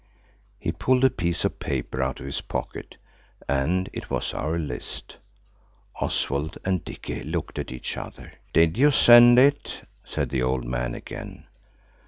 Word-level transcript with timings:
He 0.57 0.71
pulled 0.71 1.03
a 1.05 1.11
piece 1.11 1.45
of 1.45 1.59
paper 1.59 2.01
out 2.01 2.19
of 2.19 2.25
his 2.25 2.41
pocket, 2.41 2.97
and 3.47 3.87
it 3.93 4.09
was 4.09 4.33
our 4.33 4.57
list. 4.57 5.17
Oswald 5.97 6.57
and 6.65 6.83
Dicky 6.83 7.21
looked 7.23 7.59
at 7.59 7.71
each 7.71 7.95
other. 7.97 8.33
"Did 8.51 8.79
you 8.79 8.89
send 8.89 9.37
it?" 9.37 9.87
said 10.03 10.29
the 10.31 10.41
old 10.41 10.65
man 10.65 10.95
again. 10.95 11.45